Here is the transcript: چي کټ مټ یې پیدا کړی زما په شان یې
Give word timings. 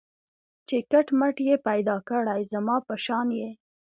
چي 0.67 0.77
کټ 0.91 1.07
مټ 1.19 1.35
یې 1.47 1.55
پیدا 1.67 1.97
کړی 2.09 2.41
زما 2.53 2.75
په 2.87 2.93
شان 3.05 3.27
یې 3.39 3.49